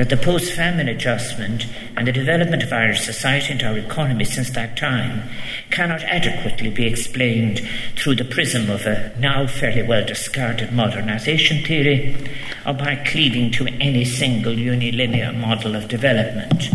that 0.00 0.08
the 0.08 0.16
post 0.16 0.54
famine 0.54 0.88
adjustment 0.88 1.66
and 1.94 2.08
the 2.08 2.12
development 2.12 2.62
of 2.62 2.72
Irish 2.72 3.02
society 3.02 3.52
and 3.52 3.62
our 3.62 3.76
economy 3.76 4.24
since 4.24 4.48
that 4.52 4.74
time 4.74 5.28
cannot 5.70 6.02
adequately 6.04 6.70
be 6.70 6.86
explained 6.86 7.60
through 7.96 8.14
the 8.14 8.24
prism 8.24 8.70
of 8.70 8.86
a 8.86 9.14
now 9.18 9.46
fairly 9.46 9.82
well 9.82 10.02
discarded 10.06 10.70
modernisation 10.70 11.66
theory 11.66 12.16
or 12.64 12.72
by 12.72 12.96
cleaving 13.08 13.50
to 13.50 13.66
any 13.78 14.06
single 14.06 14.54
unilinear 14.54 15.38
model 15.38 15.76
of 15.76 15.86
development. 15.86 16.70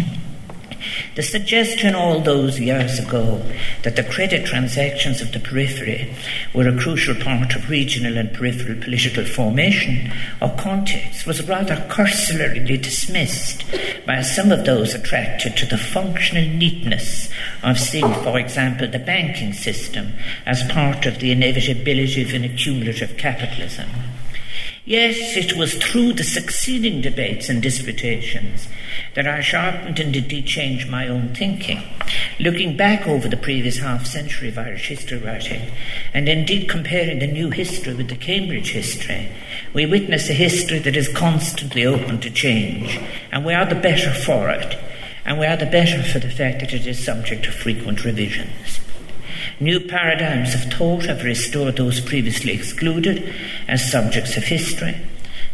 The 1.16 1.24
suggestion 1.24 1.96
all 1.96 2.20
those 2.20 2.60
years 2.60 3.00
ago 3.00 3.42
that 3.84 3.96
the 3.96 4.04
credit 4.04 4.46
transactions 4.46 5.22
of 5.22 5.32
the 5.32 5.40
periphery 5.40 6.14
were 6.54 6.68
a 6.68 6.78
crucial 6.78 7.16
part 7.16 7.56
of 7.56 7.70
regional 7.70 8.18
and 8.18 8.34
peripheral 8.34 8.82
political 8.82 9.24
formation 9.24 10.12
or 10.42 10.54
context 10.58 11.26
was 11.26 11.48
rather 11.48 11.86
cursorily 11.90 12.78
dismissed 12.78 13.64
by 14.06 14.22
some 14.22 14.52
of 14.52 14.66
those 14.66 14.94
attracted 14.94 15.56
to 15.56 15.66
the 15.66 15.78
functional 15.78 16.50
neatness 16.50 17.30
of, 17.64 17.80
seeing, 17.80 18.14
for 18.16 18.38
example, 18.38 18.86
the 18.86 19.00
banking 19.00 19.54
system 19.54 20.12
as 20.46 20.70
part 20.70 21.06
of 21.06 21.20
the 21.20 21.32
inevitability 21.32 22.24
of 22.24 22.34
an 22.34 22.44
accumulative 22.44 23.16
capitalism. 23.16 23.90
Yes, 24.88 25.36
it 25.36 25.58
was 25.58 25.74
through 25.74 26.14
the 26.14 26.24
succeeding 26.24 27.02
debates 27.02 27.50
and 27.50 27.60
disputations 27.60 28.68
that 29.16 29.28
I 29.28 29.42
sharpened 29.42 30.00
and 30.00 30.16
indeed 30.16 30.46
changed 30.46 30.88
my 30.88 31.08
own 31.08 31.34
thinking. 31.34 31.82
Looking 32.40 32.78
back 32.78 33.08
over 33.08 33.28
the 33.28 33.36
previous 33.36 33.80
half 33.80 34.06
century 34.06 34.50
of 34.50 34.60
Irish 34.60 34.88
history 34.90 35.18
writing, 35.18 35.72
and 36.14 36.30
indeed 36.30 36.70
comparing 36.70 37.18
the 37.18 37.26
new 37.26 37.50
history 37.50 37.96
with 37.96 38.10
the 38.10 38.16
Cambridge 38.16 38.74
history, 38.74 39.32
we 39.74 39.88
witness 39.88 40.30
a 40.30 40.34
history 40.34 40.78
that 40.78 40.96
is 40.96 41.08
constantly 41.08 41.84
open 41.84 42.20
to 42.20 42.30
change, 42.30 43.00
and 43.32 43.44
we 43.44 43.56
are 43.56 43.66
the 43.66 43.74
better 43.74 44.14
for 44.14 44.52
it, 44.52 44.78
and 45.26 45.40
we 45.40 45.48
are 45.48 45.58
the 45.58 45.66
better 45.66 46.04
for 46.04 46.20
the 46.20 46.30
fact 46.30 46.60
that 46.60 46.74
it 46.74 46.86
is 46.86 47.04
subject 47.04 47.46
to 47.46 47.52
frequent 47.52 48.06
revisions. 48.06 48.85
New 49.60 49.80
paradigms 49.80 50.54
of 50.54 50.74
thought 50.74 51.06
have 51.06 51.24
restored 51.24 51.78
those 51.78 52.02
previously 52.02 52.52
excluded 52.52 53.34
as 53.68 53.90
subjects 53.90 54.36
of 54.36 54.44
history, 54.44 54.98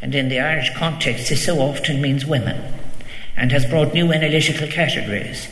and 0.01 0.15
in 0.15 0.29
the 0.29 0.39
Irish 0.39 0.73
context, 0.75 1.29
this 1.29 1.45
so 1.45 1.59
often 1.59 2.01
means 2.01 2.25
women, 2.25 2.73
and 3.37 3.51
has 3.51 3.65
brought 3.65 3.93
new 3.93 4.11
analytical 4.11 4.67
categories, 4.67 5.47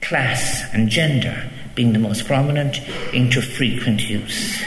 class 0.00 0.64
and 0.72 0.88
gender 0.88 1.48
being 1.76 1.92
the 1.92 1.98
most 2.00 2.26
prominent, 2.26 2.80
into 3.12 3.40
frequent 3.40 4.08
use. 4.10 4.60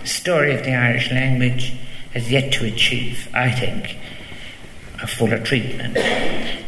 The 0.00 0.06
story 0.08 0.52
of 0.52 0.64
the 0.64 0.74
Irish 0.74 1.12
language 1.12 1.76
has 2.12 2.28
yet 2.28 2.52
to 2.54 2.66
achieve, 2.66 3.28
I 3.32 3.52
think, 3.52 3.96
a 5.00 5.06
fuller 5.06 5.38
treatment. 5.38 5.96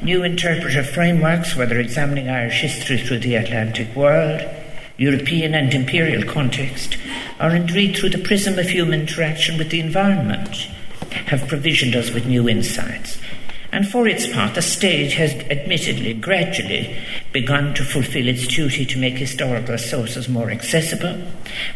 New 0.04 0.23
interpretive 0.23 0.88
frameworks, 0.88 1.56
whether 1.56 1.80
examining 1.80 2.28
Irish 2.28 2.61
history 2.61 2.99
through 2.99 3.18
the 3.18 3.35
Atlantic 3.35 3.92
world, 3.97 4.40
European 4.99 5.55
and 5.55 5.73
imperial 5.75 6.23
context, 6.23 6.97
are 7.38 7.55
indeed 7.55 7.97
through 7.97 8.11
the 8.11 8.19
prism 8.19 8.59
of 8.59 8.69
human 8.69 9.00
interaction 9.00 9.59
with 9.59 9.71
the 9.71 9.81
environment, 9.81 10.55
have 11.26 11.49
provisioned 11.49 11.95
us 11.95 12.11
with 12.11 12.26
new 12.26 12.49
insights. 12.49 13.19
And 13.76 13.87
for 13.87 14.09
its 14.09 14.26
part, 14.26 14.54
the 14.54 14.62
state 14.62 15.12
has 15.12 15.35
admittedly, 15.50 16.14
gradually, 16.14 16.97
begun 17.30 17.75
to 17.75 17.85
fulfill 17.85 18.26
its 18.26 18.47
duty 18.47 18.87
to 18.87 18.99
make 18.99 19.18
historical 19.18 19.76
sources 19.76 20.30
more 20.30 20.50
accessible, 20.50 21.23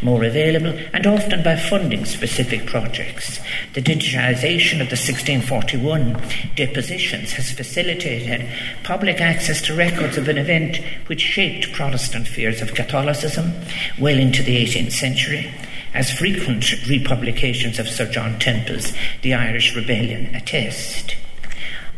more 0.00 0.24
available, 0.24 0.72
and 0.94 1.06
often 1.06 1.42
by 1.42 1.56
funding 1.56 2.06
specific 2.06 2.64
projects. 2.64 3.38
The 3.74 3.82
digitization 3.82 4.80
of 4.80 4.88
the 4.88 4.96
1641 4.96 6.18
depositions 6.56 7.32
has 7.32 7.52
facilitated 7.52 8.48
public 8.82 9.20
access 9.20 9.60
to 9.66 9.76
records 9.76 10.16
of 10.16 10.26
an 10.28 10.38
event 10.38 10.78
which 11.06 11.20
shaped 11.20 11.74
Protestant 11.74 12.26
fears 12.26 12.62
of 12.62 12.72
Catholicism 12.72 13.52
well 13.98 14.18
into 14.18 14.42
the 14.42 14.56
18th 14.64 14.92
century 14.92 15.52
as 15.92 16.10
frequent 16.10 16.88
republications 16.88 17.78
of 17.78 17.90
Sir 17.90 18.10
John 18.10 18.38
Temple's 18.38 18.94
The 19.20 19.34
Irish 19.34 19.76
Rebellion 19.76 20.34
attest. 20.34 21.16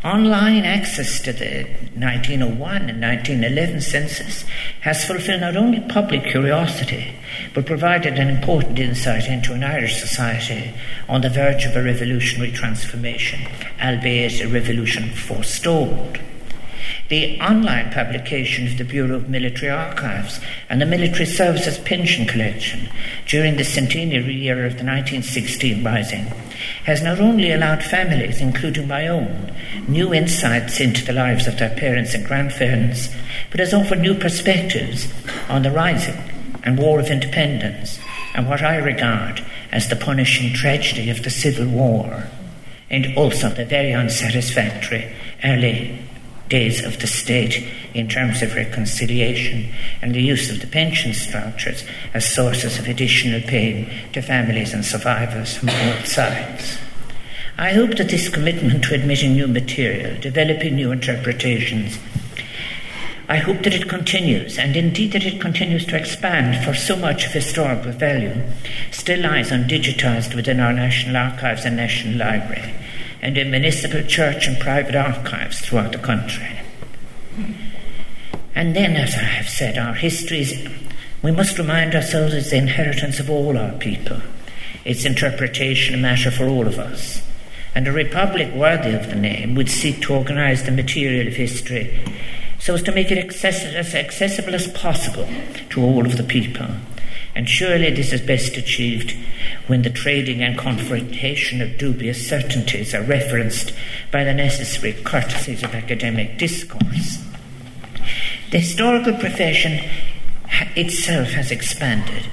Online 0.03 0.65
access 0.65 1.21
to 1.21 1.31
the 1.31 1.63
1901 1.95 2.89
and 2.89 3.01
1911 3.01 3.79
census 3.79 4.43
has 4.81 5.05
fulfilled 5.05 5.39
not 5.39 5.55
only 5.55 5.79
public 5.79 6.25
curiosity, 6.25 7.15
but 7.53 7.65
provided 7.65 8.19
an 8.19 8.27
important 8.27 8.77
insight 8.77 9.29
into 9.29 9.53
an 9.53 9.63
Irish 9.63 10.01
society 10.01 10.73
on 11.07 11.21
the 11.21 11.29
verge 11.29 11.63
of 11.63 11.77
a 11.77 11.81
revolutionary 11.81 12.51
transformation, 12.51 13.49
albeit 13.81 14.41
a 14.41 14.47
revolution 14.49 15.09
forestalled. 15.09 16.19
The 17.07 17.39
online 17.39 17.89
publication 17.93 18.67
of 18.67 18.77
the 18.77 18.83
Bureau 18.83 19.15
of 19.15 19.29
Military 19.29 19.71
Archives 19.71 20.41
and 20.67 20.81
the 20.81 20.85
Military 20.85 21.25
Services 21.25 21.77
Pension 21.77 22.25
Collection 22.25 22.89
during 23.25 23.55
the 23.55 23.63
centenary 23.63 24.33
year 24.33 24.65
of 24.65 24.73
the 24.73 24.83
1916 24.83 25.81
Rising 25.81 26.25
has 26.83 27.01
not 27.01 27.19
only 27.19 27.51
allowed 27.51 27.83
families, 27.83 28.41
including 28.41 28.87
my 28.87 29.07
own, 29.07 29.51
new 29.87 30.13
insights 30.13 30.79
into 30.79 31.03
the 31.05 31.13
lives 31.13 31.47
of 31.47 31.57
their 31.57 31.75
parents 31.75 32.13
and 32.13 32.25
grandparents, 32.25 33.09
but 33.51 33.59
has 33.59 33.73
offered 33.73 33.99
new 33.99 34.13
perspectives 34.13 35.11
on 35.49 35.63
the 35.63 35.71
Rising 35.71 36.17
and 36.63 36.77
War 36.77 36.99
of 36.99 37.07
Independence 37.07 37.99
and 38.35 38.49
what 38.49 38.61
I 38.61 38.77
regard 38.77 39.45
as 39.71 39.89
the 39.89 39.95
punishing 39.95 40.53
tragedy 40.53 41.09
of 41.09 41.23
the 41.23 41.29
Civil 41.29 41.67
War, 41.67 42.27
and 42.89 43.17
also 43.17 43.49
the 43.49 43.65
very 43.65 43.93
unsatisfactory 43.93 45.15
early 45.43 45.99
days 46.53 46.85
of 46.85 46.99
the 46.99 47.07
state 47.07 47.67
in 47.95 48.07
terms 48.07 48.43
of 48.43 48.53
reconciliation 48.53 49.73
and 50.03 50.13
the 50.13 50.21
use 50.21 50.51
of 50.51 50.61
the 50.61 50.67
pension 50.67 51.11
structures 51.11 51.83
as 52.13 52.31
sources 52.31 52.77
of 52.77 52.87
additional 52.87 53.41
pain 53.41 53.89
to 54.13 54.21
families 54.21 54.71
and 54.71 54.85
survivors 54.85 55.57
from 55.57 55.69
both 55.69 56.05
sides. 56.05 56.77
I 57.57 57.73
hope 57.73 57.97
that 57.97 58.09
this 58.09 58.29
commitment 58.29 58.83
to 58.83 58.93
admitting 58.93 59.33
new 59.33 59.47
material, 59.47 60.21
developing 60.21 60.75
new 60.75 60.91
interpretations, 60.91 61.97
I 63.27 63.37
hope 63.37 63.63
that 63.63 63.73
it 63.73 63.89
continues, 63.89 64.59
and 64.59 64.75
indeed 64.75 65.13
that 65.13 65.25
it 65.25 65.41
continues 65.41 65.87
to 65.87 65.97
expand, 65.97 66.63
for 66.63 66.75
so 66.75 66.95
much 66.95 67.25
of 67.25 67.31
historical 67.31 67.93
value 67.93 68.43
still 68.91 69.21
lies 69.21 69.49
undigitized 69.49 70.35
within 70.35 70.59
our 70.59 70.73
National 70.73 71.17
Archives 71.17 71.65
and 71.65 71.75
National 71.75 72.19
Library, 72.19 72.75
and 73.23 73.37
in 73.37 73.49
municipal, 73.49 74.03
church, 74.03 74.47
and 74.47 74.59
private 74.59 74.95
archives 74.95 75.61
throughout 75.61 75.93
the 75.93 75.97
country. 75.97 76.59
And 78.53 78.75
then, 78.75 78.97
as 78.97 79.15
I 79.15 79.23
have 79.23 79.47
said, 79.47 79.77
our 79.77 79.93
histories, 79.93 80.67
we 81.21 81.31
must 81.31 81.57
remind 81.57 81.95
ourselves, 81.95 82.33
is 82.33 82.49
the 82.49 82.57
inheritance 82.57 83.21
of 83.21 83.29
all 83.29 83.57
our 83.57 83.71
people, 83.71 84.19
its 84.83 85.05
interpretation 85.05 85.95
a 85.95 85.97
matter 85.99 86.31
for 86.31 86.49
all 86.49 86.67
of 86.67 86.77
us. 86.77 87.25
And 87.73 87.87
a 87.87 87.93
republic 87.93 88.53
worthy 88.53 88.93
of 88.93 89.07
the 89.07 89.15
name 89.15 89.55
would 89.55 89.69
seek 89.69 90.01
to 90.01 90.15
organize 90.15 90.63
the 90.63 90.71
material 90.71 91.25
of 91.25 91.37
history 91.37 91.97
so 92.59 92.73
as 92.73 92.83
to 92.83 92.91
make 92.91 93.09
it 93.09 93.17
as 93.17 93.95
accessible 93.95 94.53
as 94.53 94.67
possible 94.67 95.29
to 95.69 95.81
all 95.81 96.05
of 96.05 96.17
the 96.17 96.23
people. 96.23 96.67
And 97.35 97.49
surely 97.49 97.89
this 97.89 98.13
is 98.13 98.21
best 98.21 98.57
achieved 98.57 99.15
when 99.67 99.81
the 99.81 99.89
trading 99.89 100.43
and 100.43 100.57
confrontation 100.57 101.61
of 101.61 101.77
dubious 101.77 102.27
certainties 102.27 102.93
are 102.93 103.01
referenced 103.01 103.73
by 104.11 104.23
the 104.23 104.33
necessary 104.33 104.93
courtesies 104.93 105.63
of 105.63 105.73
academic 105.73 106.37
discourse. 106.37 107.23
The 108.51 108.59
historical 108.59 109.13
profession 109.13 109.79
itself 110.75 111.29
has 111.29 111.49
expanded, 111.49 112.27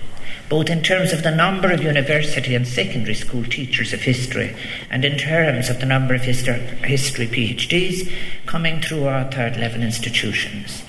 both 0.51 0.69
in 0.69 0.83
terms 0.83 1.15
of 1.15 1.23
the 1.23 1.31
number 1.31 1.71
of 1.73 1.83
university 1.83 2.55
and 2.55 2.69
secondary 2.69 3.15
school 3.15 3.45
teachers 3.45 3.95
of 3.95 4.03
history 4.03 4.55
and 4.91 5.03
in 5.05 5.17
terms 5.17 5.71
of 5.71 5.81
the 5.81 5.87
number 5.87 6.15
of 6.15 6.23
histor- 6.23 6.85
history 6.85 7.27
PhDs 7.27 8.13
coming 8.45 8.83
through 8.83 9.07
our 9.07 9.31
third 9.31 9.57
level 9.57 9.83
institutions. 9.83 10.83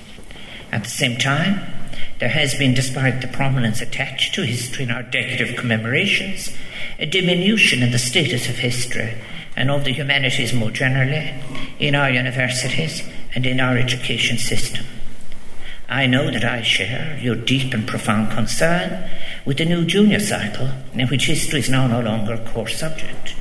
At 0.74 0.84
the 0.84 0.90
same 0.90 1.18
time, 1.18 1.62
there 2.22 2.30
has 2.30 2.54
been, 2.54 2.76
despite 2.76 3.20
the 3.20 3.28
prominence 3.28 3.82
attached 3.82 4.36
to 4.36 4.46
history 4.46 4.84
in 4.84 4.92
our 4.92 5.02
decorative 5.02 5.58
commemorations, 5.58 6.56
a 7.00 7.06
diminution 7.08 7.82
in 7.82 7.90
the 7.90 7.98
status 7.98 8.48
of 8.48 8.60
history 8.60 9.16
and 9.56 9.72
of 9.72 9.86
the 9.86 9.92
humanities 9.92 10.54
more 10.54 10.70
generally 10.70 11.34
in 11.80 11.96
our 11.96 12.12
universities 12.12 13.02
and 13.34 13.48
in 13.48 13.60
our 13.60 13.76
education 13.76 14.38
system. 14.38 14.86
I 15.90 16.06
know 16.06 16.30
that 16.30 16.46
I 16.46 16.62
share 16.62 17.18
your 17.20 17.36
deep 17.36 17.74
and 17.74 17.88
profound 17.88 18.32
concern 18.32 19.10
with 19.44 19.58
the 19.58 19.66
new 19.66 19.84
junior 19.84 20.20
cycle 20.20 20.70
in 20.94 21.08
which 21.08 21.26
history 21.26 21.62
is 21.62 21.72
now 21.72 21.88
no 21.88 22.02
longer 22.02 22.36
a 22.36 22.50
core 22.52 22.68
subject. 22.68 23.34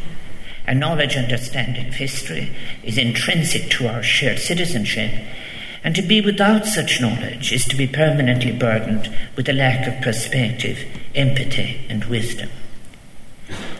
A 0.67 0.75
knowledge 0.75 1.17
and 1.17 1.27
understanding 1.27 1.89
of 1.89 1.95
history 1.95 2.57
is 2.83 2.97
intrinsic 2.97 3.69
to 3.73 3.89
our 3.89 4.03
shared 4.03 4.39
citizenship, 4.39 5.13
and 5.83 5.95
to 5.95 6.03
be 6.03 6.21
without 6.21 6.67
such 6.67 7.01
knowledge 7.01 7.53
is 7.53 7.65
to 7.67 7.77
be 7.77 7.87
permanently 7.87 8.53
burdened 8.53 9.15
with 9.37 9.49
a 9.49 9.53
lack 9.53 9.87
of 9.87 10.03
perspective, 10.03 10.85
empathy, 11.15 11.87
and 11.89 12.05
wisdom. 12.05 12.51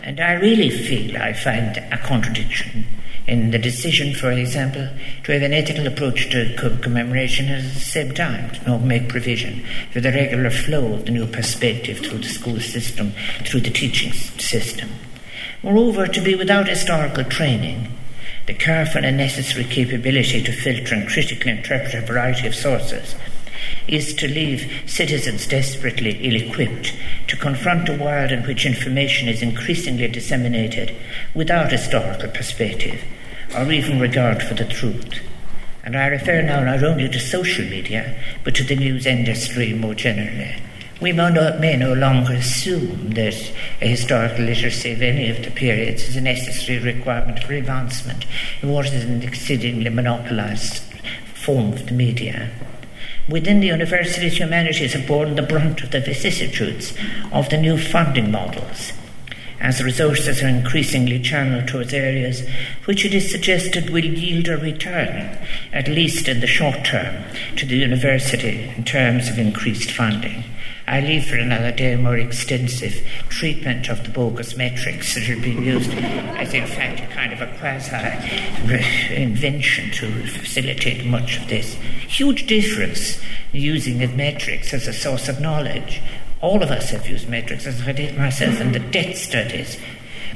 And 0.03 0.19
I 0.19 0.33
really 0.33 0.69
feel 0.69 1.17
I 1.17 1.33
find 1.33 1.77
a 1.77 1.97
contradiction 1.97 2.85
in 3.27 3.51
the 3.51 3.59
decision, 3.59 4.15
for 4.15 4.31
example, 4.31 4.89
to 5.23 5.31
have 5.31 5.43
an 5.43 5.53
ethical 5.53 5.85
approach 5.85 6.29
to 6.31 6.79
commemoration 6.81 7.49
at 7.49 7.63
the 7.63 7.79
same 7.79 8.13
time, 8.13 8.49
to 8.51 8.65
not 8.67 8.81
make 8.81 9.09
provision 9.09 9.63
for 9.91 10.01
the 10.01 10.11
regular 10.11 10.49
flow 10.49 10.93
of 10.93 11.05
the 11.05 11.11
new 11.11 11.27
perspective 11.27 11.99
through 11.99 12.17
the 12.17 12.27
school 12.27 12.59
system, 12.59 13.13
through 13.45 13.61
the 13.61 13.69
teaching 13.69 14.11
system. 14.11 14.89
Moreover, 15.61 16.07
to 16.07 16.21
be 16.21 16.33
without 16.33 16.67
historical 16.67 17.23
training, 17.23 17.95
the 18.51 18.57
careful 18.57 19.05
and 19.05 19.15
necessary 19.15 19.63
capability 19.63 20.43
to 20.43 20.51
filter 20.51 20.93
and 20.93 21.07
critically 21.07 21.49
interpret 21.49 21.93
a 21.93 22.01
variety 22.01 22.45
of 22.45 22.53
sources, 22.53 23.15
is 23.87 24.13
to 24.13 24.27
leave 24.27 24.83
citizens 24.85 25.47
desperately 25.47 26.19
ill 26.19 26.35
equipped 26.35 26.93
to 27.27 27.37
confront 27.37 27.87
a 27.87 27.97
world 27.97 28.29
in 28.29 28.43
which 28.43 28.65
information 28.65 29.29
is 29.29 29.41
increasingly 29.41 30.05
disseminated 30.09 30.93
without 31.33 31.71
historical 31.71 32.27
perspective 32.27 33.01
or 33.57 33.71
even 33.71 34.01
regard 34.01 34.43
for 34.43 34.55
the 34.55 34.65
truth. 34.65 35.21
And 35.85 35.95
I 35.95 36.07
refer 36.07 36.41
now 36.41 36.61
not 36.61 36.83
only 36.83 37.07
to 37.07 37.19
social 37.21 37.63
media, 37.63 38.21
but 38.43 38.53
to 38.55 38.65
the 38.65 38.75
news 38.75 39.05
industry 39.05 39.71
more 39.71 39.95
generally. 39.95 40.55
We 41.01 41.13
may 41.13 41.77
no, 41.77 41.93
longer 41.93 42.33
assume 42.33 43.09
that 43.15 43.51
a 43.81 43.87
historical 43.87 44.45
literacy 44.45 44.91
of 44.91 45.01
any 45.01 45.31
of 45.31 45.43
the 45.43 45.49
periods 45.49 46.07
is 46.07 46.15
a 46.15 46.21
necessary 46.21 46.77
requirement 46.77 47.43
for 47.43 47.53
advancement 47.53 48.27
in 48.61 48.69
what 48.69 48.85
is 48.85 49.03
an 49.03 49.23
exceedingly 49.23 49.89
monopolized 49.89 50.83
form 51.33 51.73
of 51.73 51.87
the 51.87 51.93
media. 51.93 52.51
Within 53.27 53.61
the 53.61 53.67
university's 53.67 54.37
humanities 54.37 54.93
have 54.93 55.07
borne 55.07 55.33
the 55.33 55.41
brunt 55.41 55.81
of 55.81 55.89
the 55.89 56.01
vicissitudes 56.01 56.93
of 57.31 57.49
the 57.49 57.57
new 57.57 57.79
funding 57.79 58.29
models, 58.29 58.91
as 59.59 59.83
resources 59.83 60.43
are 60.43 60.49
increasingly 60.49 61.19
channeled 61.19 61.67
towards 61.67 61.95
areas 61.95 62.47
which 62.85 63.05
it 63.05 63.15
is 63.15 63.31
suggested 63.31 63.89
will 63.89 64.05
yield 64.05 64.47
a 64.47 64.57
return, 64.57 65.35
at 65.73 65.87
least 65.87 66.27
in 66.27 66.41
the 66.41 66.47
short 66.47 66.85
term, 66.85 67.23
to 67.55 67.65
the 67.65 67.77
university 67.77 68.71
in 68.77 68.83
terms 68.83 69.29
of 69.29 69.39
increased 69.39 69.89
funding. 69.89 70.43
I 70.87 70.99
leave 70.99 71.25
for 71.25 71.35
another 71.35 71.71
day 71.71 71.93
a 71.93 71.97
more 71.97 72.17
extensive 72.17 73.07
treatment 73.29 73.89
of 73.89 74.03
the 74.03 74.09
bogus 74.09 74.55
metrics 74.57 75.15
that 75.15 75.29
are 75.29 75.39
being 75.39 75.63
used 75.63 75.91
as, 75.91 76.53
in 76.53 76.65
fact, 76.65 76.99
a 76.99 77.07
kind 77.13 77.31
of 77.33 77.41
a 77.41 77.47
quasi 77.57 79.13
invention 79.13 79.91
to 79.91 80.27
facilitate 80.27 81.05
much 81.05 81.37
of 81.37 81.47
this. 81.47 81.75
Huge 82.07 82.47
difference 82.47 83.21
using 83.51 83.99
the 83.99 84.07
metrics 84.07 84.73
as 84.73 84.87
a 84.87 84.93
source 84.93 85.29
of 85.29 85.39
knowledge. 85.39 86.01
All 86.41 86.63
of 86.63 86.71
us 86.71 86.89
have 86.89 87.07
used 87.07 87.29
metrics, 87.29 87.67
as 87.67 87.87
I 87.87 87.91
did 87.91 88.17
myself 88.17 88.59
in 88.59 88.71
the 88.71 88.79
debt 88.79 89.15
studies 89.15 89.77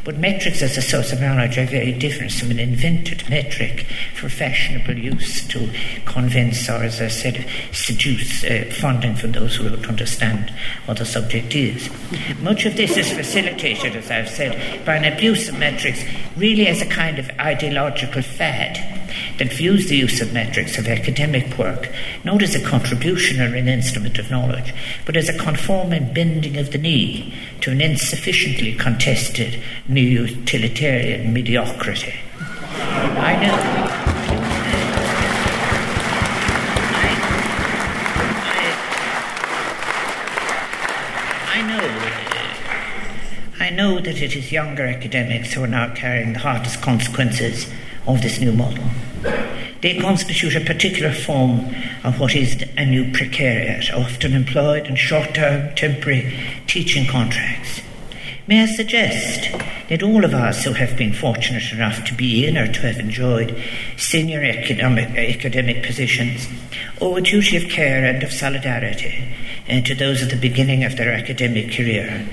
but 0.06 0.18
metrics 0.18 0.62
as 0.62 0.78
a 0.78 0.82
source 0.84 1.12
of 1.12 1.20
knowledge 1.20 1.58
are 1.58 1.66
very 1.66 1.92
different 1.92 2.32
from 2.32 2.52
an 2.52 2.60
invented 2.60 3.28
metric 3.28 3.88
for 4.14 4.30
fashionable 4.30 4.96
use 4.96 5.46
to 5.48 5.68
convince 6.06 6.70
or, 6.70 6.84
as 6.84 7.02
I 7.02 7.08
said, 7.08 7.46
seduce 7.72 8.44
uh, 8.44 8.72
funding 8.80 9.16
from 9.16 9.32
those 9.32 9.56
who 9.56 9.68
don't 9.68 9.88
understand 9.88 10.54
what 10.86 11.00
the 11.00 11.06
subject 11.06 11.56
is. 11.56 11.90
Much 12.40 12.68
of 12.68 12.78
this 12.78 12.96
is 12.96 13.12
facilitated, 13.12 13.96
as 13.96 14.12
I've 14.12 14.30
said, 14.30 14.86
by 14.86 14.96
an 14.96 15.12
abuse 15.12 15.50
of 15.50 15.58
metrics 15.58 16.04
really 16.38 16.68
as 16.68 16.84
a 16.84 16.86
kind 16.86 17.18
of 17.18 17.28
ideological 17.40 18.22
fad 18.22 18.95
that 19.38 19.54
views 19.54 19.88
the 19.88 19.98
use 19.98 20.22
of 20.22 20.34
metrics 20.34 20.78
of 20.78 20.88
academic 20.88 21.58
work 21.58 21.90
not 22.24 22.42
as 22.42 22.56
a 22.56 22.64
contribution 22.64 23.42
or 23.42 23.56
an 23.56 23.68
instrument 23.68 24.18
of 24.18 24.32
knowledge, 24.32 24.74
but 25.06 25.16
as 25.16 25.30
a 25.30 25.38
conforming 25.38 26.14
bending 26.14 26.58
of 26.58 26.72
the 26.72 26.78
knee 26.78 27.34
to 27.62 27.72
an 27.72 27.82
insufficiently 27.82 28.74
contested 28.74 29.62
new 29.88 30.02
utilitarian 30.02 31.34
mediocrity. 31.34 32.14
I 32.78 33.36
know. 33.42 34.06
I 41.48 41.62
know, 41.62 41.86
I 43.60 43.70
know 43.70 44.00
that 44.02 44.22
it 44.22 44.36
is 44.36 44.52
younger 44.52 44.86
academics 44.86 45.54
who 45.54 45.64
are 45.64 45.68
now 45.68 45.94
carrying 45.94 46.34
the 46.34 46.40
hardest 46.40 46.82
consequences 46.82 47.72
of 48.08 48.22
this 48.22 48.40
new 48.40 48.52
model. 48.52 48.84
They 49.82 50.00
constitute 50.00 50.56
a 50.56 50.66
particular 50.66 51.14
form 51.14 51.74
of 52.04 52.20
what 52.20 52.36
is 52.36 52.64
a 52.78 52.86
new 52.86 53.12
precariat, 53.12 53.94
often 53.94 54.34
employed 54.34 54.88
in 54.88 54.96
short 54.96 55.36
term, 55.36 55.76
temporary 55.76 56.34
teaching 56.66 57.06
contracts. 57.06 57.82
May 58.48 58.62
I 58.62 58.66
suggest 58.68 59.52
that 59.90 60.04
all 60.04 60.24
of 60.24 60.34
us 60.34 60.64
who 60.64 60.74
have 60.74 60.96
been 60.98 61.14
fortunate 61.14 61.72
enough 61.72 62.06
to 62.06 62.14
be 62.14 62.46
in 62.46 62.58
or 62.58 62.72
to 62.72 62.80
have 62.82 63.00
enjoyed 63.00 63.60
senior 63.98 64.44
academic, 64.44 65.10
academic 65.18 65.84
positions 65.84 66.48
owe 67.02 67.16
a 67.16 67.22
duty 67.22 67.58
of 67.58 67.70
care 67.70 68.06
and 68.06 68.22
of 68.22 68.32
solidarity 68.32 69.36
uh, 69.68 69.82
to 69.82 69.96
those 69.96 70.22
at 70.22 70.30
the 70.30 70.40
beginning 70.40 70.84
of 70.84 70.96
their 70.96 71.12
academic 71.12 71.72
career 71.72 72.28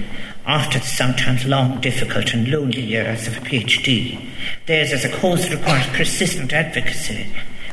after 0.47 0.79
the 0.79 0.87
sometimes 0.87 1.45
long, 1.45 1.81
difficult, 1.81 2.35
and 2.35 2.49
lonely 2.49 2.81
years 2.81 3.27
of 3.27 3.37
a 3.37 3.41
PhD. 3.41 4.29
Theirs 4.67 4.93
is 4.93 5.05
a 5.05 5.17
cause 5.17 5.49
that 5.49 5.57
requires 5.57 5.87
persistent 5.89 6.53
advocacy 6.53 7.27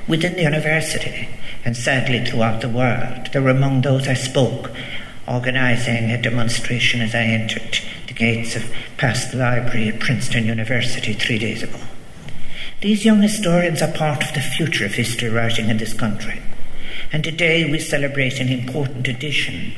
within 0.07 0.33
the 0.33 0.43
university 0.43 1.29
and 1.65 1.75
sadly 1.75 2.23
throughout 2.23 2.61
the 2.61 2.69
world. 2.69 3.29
They 3.33 3.39
were 3.39 3.49
among 3.49 3.81
those 3.81 4.07
I 4.07 4.13
spoke, 4.13 4.71
organising 5.27 6.11
a 6.11 6.21
demonstration 6.21 7.01
as 7.01 7.13
I 7.15 7.23
entered 7.23 7.79
the 8.07 8.13
gates 8.13 8.55
of 8.55 8.71
past 8.97 9.31
the 9.31 9.37
library 9.37 9.89
at 9.89 9.99
Princeton 9.99 10.45
University 10.45 11.13
three 11.13 11.37
days 11.37 11.63
ago. 11.63 11.79
These 12.81 13.03
young 13.03 13.21
historians 13.21 13.81
are 13.81 13.91
part 13.91 14.23
of 14.23 14.33
the 14.33 14.41
future 14.41 14.85
of 14.85 14.93
history 14.93 15.29
writing 15.29 15.69
in 15.69 15.77
this 15.77 15.93
country. 15.93 16.41
And 17.11 17.23
today 17.23 17.69
we 17.69 17.79
celebrate 17.79 18.39
an 18.39 18.49
important 18.49 19.07
addition 19.07 19.73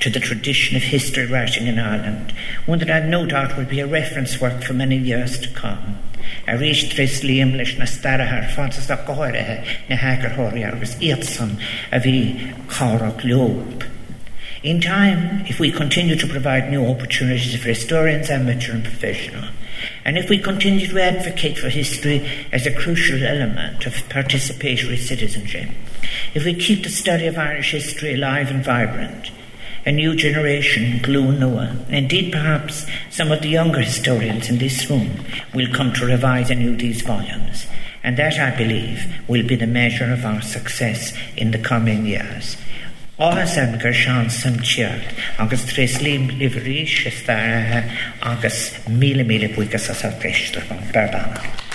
to 0.00 0.10
the 0.10 0.20
tradition 0.20 0.76
of 0.76 0.82
history 0.82 1.26
writing 1.26 1.66
in 1.66 1.78
Ireland, 1.78 2.32
one 2.66 2.78
that 2.80 2.90
I 2.90 3.00
have 3.00 3.08
no 3.08 3.26
doubt 3.26 3.56
will 3.56 3.64
be 3.64 3.80
a 3.80 3.86
reference 3.86 4.40
work 4.40 4.62
for 4.62 4.72
many 4.72 4.96
years 4.96 5.38
to 5.40 5.48
come. 5.50 5.98
A 6.46 6.52
rís 6.52 6.90
tris 6.90 7.20
líam 7.20 7.56
na 7.56 7.84
starathe 7.84 8.50
fantas 8.54 8.90
a 8.90 8.96
gáirithe 8.96 9.88
na 9.88 9.96
hagarthirí 9.96 10.66
agus 10.66 10.94
a 10.96 12.00
bhí 12.00 12.54
chárach 12.66 13.20
leop. 13.22 13.84
In 14.62 14.80
time, 14.80 15.44
if 15.46 15.60
we 15.60 15.70
continue 15.70 16.16
to 16.16 16.26
provide 16.26 16.68
new 16.68 16.84
opportunities 16.84 17.54
for 17.60 17.68
historians, 17.68 18.28
amateur 18.28 18.72
and 18.72 18.82
professional, 18.82 19.44
and 20.04 20.18
if 20.18 20.28
we 20.28 20.38
continue 20.38 20.86
to 20.86 21.00
advocate 21.00 21.58
for 21.58 21.68
history 21.68 22.28
as 22.52 22.66
a 22.66 22.74
crucial 22.74 23.22
element 23.22 23.86
of 23.86 23.94
participatory 24.08 24.98
citizenship, 24.98 25.68
if 26.34 26.44
we 26.44 26.54
keep 26.54 26.82
the 26.82 26.90
study 26.90 27.26
of 27.26 27.38
Irish 27.38 27.70
history 27.70 28.14
alive 28.14 28.50
and 28.50 28.64
vibrant, 28.64 29.30
a 29.88 29.90
new 29.90 30.14
generation, 30.14 31.00
glúin 31.00 31.38
nua, 31.40 31.72
indeed 31.88 32.30
perhaps 32.30 32.84
some 33.08 33.32
of 33.32 33.40
the 33.40 33.48
younger 33.48 33.80
historians 33.80 34.50
in 34.50 34.58
this 34.58 34.90
room 34.90 35.24
will 35.54 35.72
come 35.72 35.90
to 35.94 36.04
revise 36.04 36.50
anew 36.50 36.76
these 36.76 37.00
volumes. 37.00 37.66
And 38.04 38.18
that, 38.18 38.38
I 38.38 38.54
believe, 38.54 39.00
will 39.28 39.46
be 39.46 39.56
the 39.56 39.66
measure 39.66 40.12
of 40.12 40.26
our 40.26 40.42
success 40.42 41.16
in 41.38 41.52
the 41.52 41.58
coming 41.58 42.04
years. 42.04 42.58
Áhas 43.18 43.56
an 43.56 43.78
gur 43.78 43.96
seán 43.96 44.30
sam 44.30 44.60
tíart 44.60 45.08
agus 45.38 45.64
tres 45.64 46.02
lím 46.02 46.28
liverí 46.38 46.86
is 46.86 47.88
agus 48.22 48.74
mí 48.86 49.16
mí 49.16 49.48
buchas 49.56 49.88
sa 49.88 50.10
teiste 50.20 50.60
an. 50.68 51.67